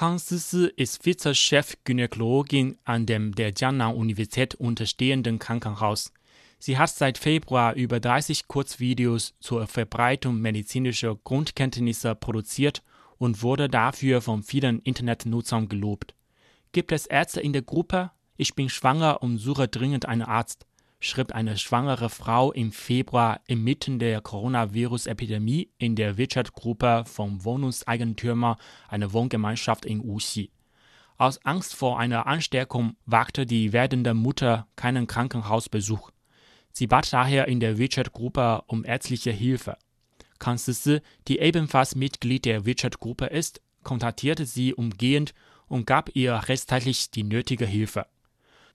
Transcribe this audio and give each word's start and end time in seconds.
Kang 0.00 0.18
Sisi 0.18 0.72
ist 0.76 1.04
Vize-Chef-Gynäkologin 1.04 2.78
an 2.84 3.04
dem 3.04 3.34
der 3.34 3.52
Jiangnan-Universität 3.52 4.54
unterstehenden 4.54 5.38
Krankenhaus. 5.38 6.14
Sie 6.58 6.78
hat 6.78 6.88
seit 6.88 7.18
Februar 7.18 7.74
über 7.74 8.00
30 8.00 8.48
Kurzvideos 8.48 9.34
zur 9.40 9.66
Verbreitung 9.66 10.40
medizinischer 10.40 11.16
Grundkenntnisse 11.22 12.14
produziert 12.14 12.82
und 13.18 13.42
wurde 13.42 13.68
dafür 13.68 14.22
von 14.22 14.42
vielen 14.42 14.80
Internetnutzern 14.80 15.68
gelobt. 15.68 16.14
Gibt 16.72 16.92
es 16.92 17.04
Ärzte 17.04 17.42
in 17.42 17.52
der 17.52 17.60
Gruppe? 17.60 18.10
Ich 18.38 18.54
bin 18.54 18.70
schwanger 18.70 19.22
und 19.22 19.36
suche 19.36 19.68
dringend 19.68 20.06
einen 20.06 20.22
Arzt 20.22 20.64
schrieb 21.00 21.32
eine 21.32 21.56
schwangere 21.56 22.10
Frau 22.10 22.52
im 22.52 22.72
Februar 22.72 23.40
inmitten 23.46 23.98
der 23.98 24.20
Coronavirus-Epidemie 24.20 25.70
in 25.78 25.96
der 25.96 26.18
WeChat-Gruppe 26.18 27.04
vom 27.06 27.44
Wohnungseigentümer 27.44 28.58
einer 28.88 29.12
Wohngemeinschaft 29.12 29.86
in 29.86 30.04
Wuxi. 30.04 30.50
Aus 31.16 31.44
Angst 31.44 31.74
vor 31.74 31.98
einer 31.98 32.26
Ansteckung 32.26 32.96
wagte 33.06 33.46
die 33.46 33.72
werdende 33.72 34.14
Mutter 34.14 34.66
keinen 34.76 35.06
Krankenhausbesuch. 35.06 36.10
Sie 36.72 36.86
bat 36.86 37.12
daher 37.12 37.48
in 37.48 37.60
der 37.60 37.78
WeChat-Gruppe 37.78 38.62
um 38.66 38.84
ärztliche 38.84 39.30
Hilfe. 39.30 39.76
Kang 40.38 40.56
Sisi, 40.56 41.00
die 41.28 41.38
ebenfalls 41.38 41.94
Mitglied 41.94 42.44
der 42.44 42.64
WeChat-Gruppe 42.64 43.26
ist, 43.26 43.60
kontaktierte 43.82 44.46
sie 44.46 44.74
umgehend 44.74 45.34
und 45.66 45.86
gab 45.86 46.14
ihr 46.14 46.34
rechtzeitig 46.34 47.10
die 47.10 47.24
nötige 47.24 47.66
Hilfe. 47.66 48.06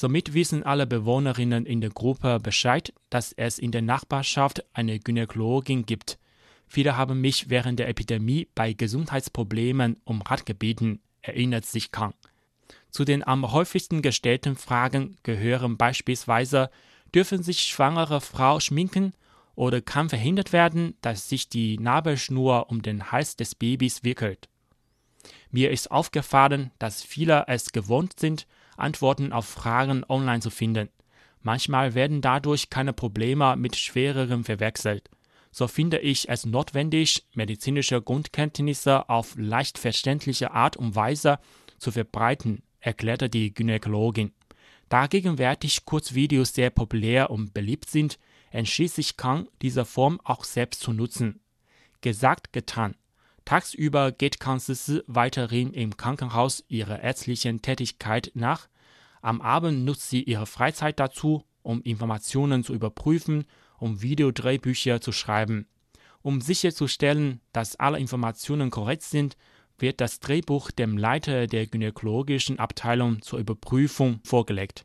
Somit 0.00 0.32
wissen 0.32 0.62
alle 0.62 0.86
Bewohnerinnen 0.86 1.66
in 1.66 1.80
der 1.80 1.90
Gruppe 1.90 2.38
Bescheid, 2.38 2.94
dass 3.10 3.32
es 3.32 3.58
in 3.58 3.72
der 3.72 3.82
Nachbarschaft 3.82 4.64
eine 4.72 5.00
Gynäkologin 5.00 5.86
gibt. 5.86 6.20
Viele 6.68 6.96
haben 6.96 7.20
mich 7.20 7.50
während 7.50 7.80
der 7.80 7.88
Epidemie 7.88 8.46
bei 8.54 8.74
Gesundheitsproblemen 8.74 9.96
um 10.04 10.22
Rat 10.22 10.46
gebeten, 10.46 11.00
erinnert 11.20 11.66
sich 11.66 11.90
Kang. 11.90 12.14
Zu 12.92 13.04
den 13.04 13.26
am 13.26 13.50
häufigsten 13.50 14.00
gestellten 14.00 14.54
Fragen 14.54 15.16
gehören 15.24 15.76
beispielsweise, 15.76 16.70
dürfen 17.12 17.42
sich 17.42 17.62
schwangere 17.62 18.20
Frau 18.20 18.60
schminken 18.60 19.14
oder 19.56 19.80
kann 19.80 20.08
verhindert 20.08 20.52
werden, 20.52 20.94
dass 21.00 21.28
sich 21.28 21.48
die 21.48 21.76
Nabelschnur 21.76 22.70
um 22.70 22.82
den 22.82 23.10
Hals 23.10 23.34
des 23.34 23.56
Babys 23.56 24.04
wickelt. 24.04 24.48
Mir 25.50 25.72
ist 25.72 25.90
aufgefallen, 25.90 26.70
dass 26.78 27.02
viele 27.02 27.46
es 27.48 27.72
gewohnt 27.72 28.20
sind, 28.20 28.46
Antworten 28.78 29.32
auf 29.32 29.46
Fragen 29.46 30.04
online 30.08 30.40
zu 30.40 30.50
finden. 30.50 30.88
Manchmal 31.42 31.94
werden 31.94 32.20
dadurch 32.20 32.70
keine 32.70 32.92
Probleme 32.92 33.56
mit 33.56 33.76
schwereren 33.76 34.44
verwechselt. 34.44 35.08
So 35.50 35.66
finde 35.66 35.98
ich 35.98 36.28
es 36.28 36.44
notwendig, 36.44 37.26
medizinische 37.34 38.02
Grundkenntnisse 38.02 39.08
auf 39.08 39.34
leicht 39.36 39.78
verständliche 39.78 40.50
Art 40.50 40.76
und 40.76 40.94
Weise 40.94 41.38
zu 41.78 41.90
verbreiten, 41.90 42.62
erklärte 42.80 43.28
die 43.28 43.54
Gynäkologin. 43.54 44.32
Da 44.88 45.06
gegenwärtig 45.06 45.84
Kurzvideos 45.84 46.54
sehr 46.54 46.70
populär 46.70 47.30
und 47.30 47.54
beliebt 47.54 47.90
sind, 47.90 48.18
entschließt 48.50 48.96
sich 48.96 49.16
Kang, 49.16 49.48
diese 49.62 49.84
Form 49.84 50.20
auch 50.24 50.44
selbst 50.44 50.80
zu 50.80 50.92
nutzen. 50.92 51.40
Gesagt, 52.00 52.52
getan. 52.52 52.94
Tagsüber 53.48 54.12
geht 54.12 54.40
Kansisi 54.40 55.00
weiterhin 55.06 55.72
im 55.72 55.96
Krankenhaus 55.96 56.62
ihrer 56.68 57.00
ärztlichen 57.00 57.62
Tätigkeit 57.62 58.30
nach. 58.34 58.68
Am 59.22 59.40
Abend 59.40 59.86
nutzt 59.86 60.10
sie 60.10 60.22
ihre 60.22 60.44
Freizeit 60.44 61.00
dazu, 61.00 61.46
um 61.62 61.80
Informationen 61.80 62.62
zu 62.62 62.74
überprüfen 62.74 63.46
und 63.78 64.02
Videodrehbücher 64.02 65.00
zu 65.00 65.12
schreiben. 65.12 65.66
Um 66.20 66.42
sicherzustellen, 66.42 67.40
dass 67.54 67.76
alle 67.76 67.98
Informationen 67.98 68.68
korrekt 68.68 69.04
sind, 69.04 69.38
wird 69.78 70.02
das 70.02 70.20
Drehbuch 70.20 70.70
dem 70.70 70.98
Leiter 70.98 71.46
der 71.46 71.66
gynäkologischen 71.66 72.58
Abteilung 72.58 73.22
zur 73.22 73.38
Überprüfung 73.38 74.20
vorgelegt. 74.24 74.84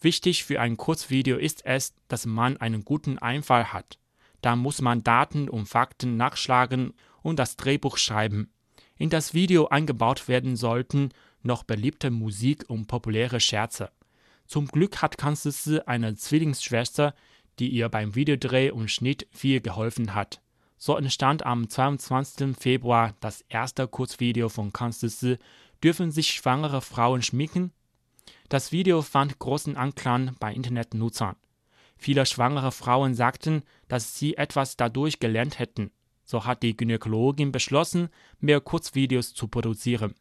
Wichtig 0.00 0.44
für 0.44 0.60
ein 0.60 0.76
Kurzvideo 0.76 1.36
ist 1.36 1.66
es, 1.66 1.96
dass 2.06 2.26
man 2.26 2.58
einen 2.58 2.84
guten 2.84 3.18
Einfall 3.18 3.72
hat. 3.72 3.98
Da 4.40 4.54
muss 4.54 4.80
man 4.82 5.02
Daten 5.02 5.48
und 5.48 5.66
Fakten 5.66 6.16
nachschlagen 6.16 6.94
und 7.22 7.38
das 7.38 7.56
Drehbuch 7.56 7.96
schreiben. 7.96 8.52
In 8.96 9.10
das 9.10 9.34
Video 9.34 9.68
eingebaut 9.68 10.28
werden 10.28 10.56
sollten 10.56 11.10
noch 11.42 11.62
beliebte 11.62 12.10
Musik 12.10 12.64
und 12.68 12.86
populäre 12.86 13.40
Scherze. 13.40 13.90
Zum 14.46 14.66
Glück 14.66 15.02
hat 15.02 15.18
Kansisi 15.18 15.80
eine 15.86 16.16
Zwillingsschwester, 16.16 17.14
die 17.58 17.68
ihr 17.68 17.88
beim 17.88 18.14
Videodreh 18.14 18.70
und 18.70 18.90
Schnitt 18.90 19.26
viel 19.30 19.60
geholfen 19.60 20.14
hat. 20.14 20.40
So 20.78 20.96
entstand 20.96 21.44
am 21.44 21.68
22. 21.68 22.56
Februar 22.56 23.14
das 23.20 23.42
erste 23.48 23.88
Kurzvideo 23.88 24.48
von 24.48 24.72
Kansisi 24.72 25.38
Dürfen 25.82 26.10
sich 26.10 26.30
schwangere 26.30 26.80
Frauen 26.80 27.22
schminken? 27.22 27.72
Das 28.48 28.72
Video 28.72 29.02
fand 29.02 29.38
großen 29.38 29.76
Anklang 29.76 30.34
bei 30.40 30.52
Internetnutzern. 30.52 31.36
Viele 31.96 32.26
schwangere 32.26 32.72
Frauen 32.72 33.14
sagten, 33.14 33.62
dass 33.86 34.18
sie 34.18 34.36
etwas 34.36 34.76
dadurch 34.76 35.20
gelernt 35.20 35.58
hätten. 35.58 35.90
So 36.30 36.44
hat 36.44 36.62
die 36.62 36.76
Gynäkologin 36.76 37.52
beschlossen, 37.52 38.10
mehr 38.38 38.60
Kurzvideos 38.60 39.32
zu 39.32 39.48
produzieren. 39.48 40.14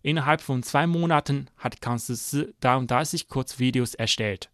Innerhalb 0.00 0.40
von 0.40 0.62
zwei 0.62 0.86
Monaten 0.86 1.48
hat 1.58 1.82
Kansisi 1.82 2.54
33 2.60 3.28
Kurzvideos 3.28 3.94
erstellt. 3.94 4.50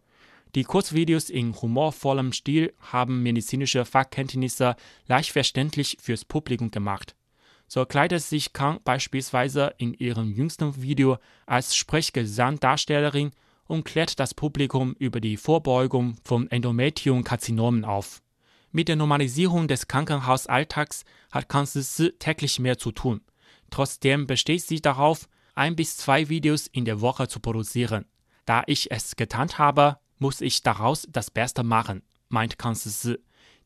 Die 0.57 0.65
Kurzvideos 0.65 1.31
in 1.31 1.55
humorvollem 1.55 2.33
Stil 2.33 2.75
haben 2.81 3.23
medizinische 3.23 3.85
Fachkenntnisse 3.85 4.75
leicht 5.07 5.31
verständlich 5.31 5.99
fürs 6.01 6.25
Publikum 6.25 6.73
gemacht. 6.73 7.15
So 7.69 7.87
kleidet 7.87 8.23
sich 8.23 8.53
Kang 8.53 8.81
beispielsweise 8.83 9.75
in 9.79 9.95
ihrem 9.95 10.33
jüngsten 10.33 10.83
Video 10.83 11.19
als 11.47 11.77
Sprechgesangdarstellerin 11.77 13.31
und 13.69 13.85
klärt 13.85 14.19
das 14.19 14.35
Publikum 14.35 14.97
über 14.99 15.21
die 15.21 15.37
Vorbeugung 15.37 16.17
von 16.25 16.51
Endometriumkarzinomen 16.51 17.85
auf. 17.85 18.21
Mit 18.75 18.89
der 18.89 18.97
Normalisierung 18.97 19.69
des 19.69 19.87
Krankenhausalltags 19.87 21.05
hat 21.31 21.49
Kanzler 21.51 22.19
täglich 22.19 22.59
mehr 22.59 22.79
zu 22.79 22.91
tun. 22.91 23.21
Trotzdem 23.71 24.27
besteht 24.27 24.63
sie 24.63 24.81
darauf, 24.81 25.29
ein 25.55 25.77
bis 25.77 25.99
zwei 25.99 26.31
Videos 26.31 26.69
in 26.69 26.87
der 26.87 27.03
Woche 27.03 27.29
zu 27.29 27.39
produzieren. 27.39 28.07
Da 28.47 28.63
ich 28.67 28.91
es 28.91 29.15
getan 29.17 29.51
habe, 29.59 29.99
muss 30.19 30.41
ich 30.41 30.63
daraus 30.63 31.07
das 31.11 31.31
Beste 31.31 31.63
machen, 31.63 32.03
meint 32.31 32.59
Kanzler. 32.59 33.19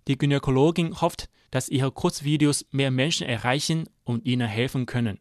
Die 0.09 0.19
Gynäkologin 0.19 1.01
hofft, 1.01 1.29
dass 1.53 1.69
ihre 1.69 1.93
Kurzvideos 1.93 2.67
mehr 2.73 2.91
Menschen 2.91 3.29
erreichen 3.29 3.89
und 4.03 4.25
ihnen 4.27 4.49
helfen 4.49 4.87
können. 4.87 5.21